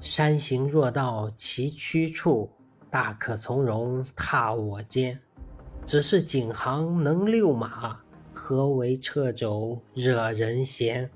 [0.00, 2.50] 山行若到崎岖处，
[2.88, 5.20] 大可从容踏我肩。
[5.84, 8.00] 只是景行能遛马，
[8.32, 11.10] 何为掣肘惹人嫌？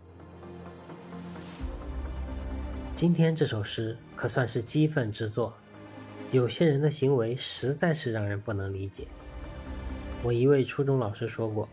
[2.92, 5.54] 今天这首诗可算是激愤之作。
[6.30, 9.08] 有些人的行为实在是让人不能理解。
[10.22, 11.66] 我一位初中老师说过：“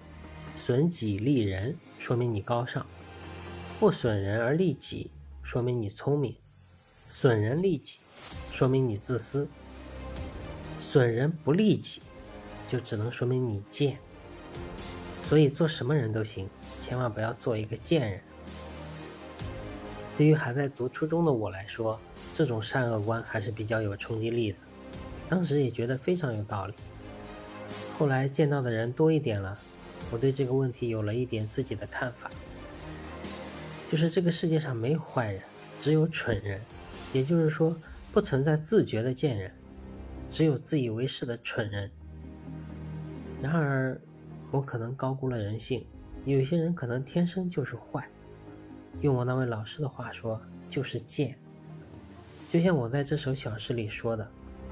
[0.56, 2.84] 损己利人，说明你高尚；
[3.82, 5.12] 不损人而利己，
[5.44, 6.34] 说明你聪明；
[7.12, 8.00] 损人利己，
[8.52, 9.46] 说明你自私；
[10.80, 12.02] 损人不利己，
[12.70, 13.98] 就只能说明你贱。
[15.28, 16.50] 所以做什么人都行，
[16.82, 18.22] 千万不要做一个贱人。”
[20.18, 22.00] 对于还在读初中的我来说，
[22.34, 24.58] 这种善恶观还是比较有冲击力的，
[25.30, 26.74] 当时也觉得非常有道理。
[27.98, 29.60] 后来见到的人多一点了，
[30.12, 32.32] 我对这个问题有了一点自己的看法，
[33.92, 35.42] 就是这个世界上没有坏人，
[35.80, 36.62] 只有蠢人，
[37.14, 37.76] 也就是说
[38.12, 39.52] 不存在自觉的贱人，
[40.30, 41.90] 只有自以为是的蠢人。
[43.42, 44.00] 然而，
[44.52, 45.86] 我可能高估了人性，
[46.26, 48.08] 有些人可能天生就是坏，
[49.02, 51.38] 用我那位老师的话说，就是贱。
[52.52, 54.30] 就像我在这首小诗里说的，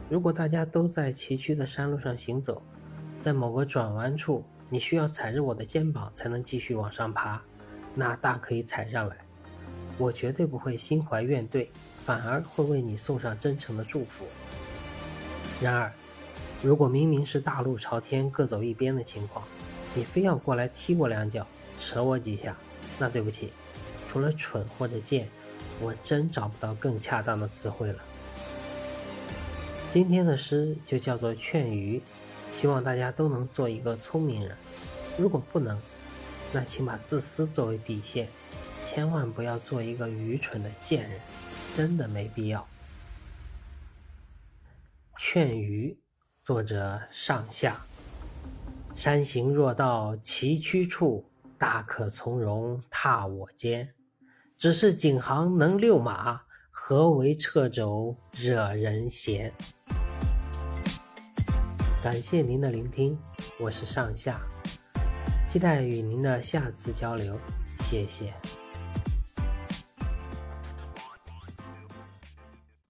[0.10, 2.62] 如果大家都在崎岖的山路上行走，
[3.22, 7.42] 在某个转弯处，你需要踩着我的肩膀才能继续往上爬，
[7.96, 9.18] 那大可以踩上来，
[10.00, 11.68] 我绝对不会心怀怨怼，
[12.04, 14.26] 反而会为你送上真诚的祝福。
[15.62, 15.94] 然而，
[16.64, 19.46] 如果明明是大路朝天、各走一边的情况，
[19.94, 21.46] 你非要过来踢我两脚、
[21.78, 22.58] 扯我几下，
[22.98, 23.54] 那对不起，
[24.10, 25.30] 除了蠢或者贱。
[25.82, 28.00] 我真找不到更恰当的词汇了。
[29.94, 32.02] 今天的诗就叫做劝喻，
[32.54, 34.58] 希望大家都能做一个聪明人。
[35.18, 35.80] 如果不能，
[36.52, 38.28] 那请把自私作为底线，
[38.92, 41.12] 千万不要做一个愚蠢的贱人，
[41.76, 42.68] 真的没必要。
[45.16, 45.96] 劝愚，
[46.44, 47.80] 作者上下。
[48.96, 51.24] 山行若到崎岖处，
[51.56, 53.94] 大可从容踏我肩。
[54.58, 56.42] 只是景行能遛马，
[56.72, 59.54] 何为掣肘惹人嫌？
[62.04, 63.16] 感谢您的聆听，
[63.60, 64.42] 我是上下，
[65.48, 67.40] 期待与您的下次交流，
[67.82, 68.34] 谢谢。